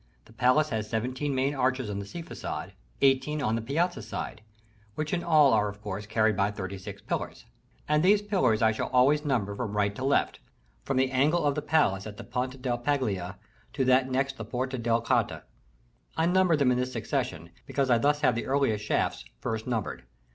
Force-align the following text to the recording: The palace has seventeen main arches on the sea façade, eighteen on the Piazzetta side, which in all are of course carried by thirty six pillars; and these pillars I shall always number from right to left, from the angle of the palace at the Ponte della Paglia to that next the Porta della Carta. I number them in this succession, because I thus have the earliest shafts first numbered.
The 0.25 0.33
palace 0.33 0.69
has 0.69 0.89
seventeen 0.89 1.35
main 1.35 1.53
arches 1.53 1.87
on 1.87 1.99
the 1.99 2.07
sea 2.07 2.23
façade, 2.23 2.71
eighteen 3.03 3.39
on 3.39 3.53
the 3.55 3.61
Piazzetta 3.61 4.01
side, 4.01 4.41
which 4.95 5.13
in 5.13 5.23
all 5.23 5.53
are 5.53 5.69
of 5.69 5.79
course 5.79 6.07
carried 6.07 6.35
by 6.35 6.49
thirty 6.49 6.79
six 6.79 7.03
pillars; 7.03 7.45
and 7.87 8.01
these 8.01 8.19
pillars 8.19 8.63
I 8.63 8.71
shall 8.71 8.87
always 8.89 9.23
number 9.23 9.55
from 9.55 9.77
right 9.77 9.93
to 9.93 10.03
left, 10.03 10.39
from 10.81 10.97
the 10.97 11.11
angle 11.11 11.45
of 11.45 11.53
the 11.53 11.61
palace 11.61 12.07
at 12.07 12.17
the 12.17 12.23
Ponte 12.23 12.59
della 12.63 12.79
Paglia 12.79 13.37
to 13.73 13.85
that 13.85 14.09
next 14.09 14.37
the 14.37 14.43
Porta 14.45 14.79
della 14.79 15.03
Carta. 15.03 15.43
I 16.17 16.25
number 16.25 16.55
them 16.57 16.71
in 16.71 16.79
this 16.79 16.93
succession, 16.93 17.51
because 17.67 17.91
I 17.91 17.99
thus 17.99 18.21
have 18.21 18.33
the 18.33 18.47
earliest 18.47 18.83
shafts 18.83 19.25
first 19.39 19.67
numbered. 19.67 20.01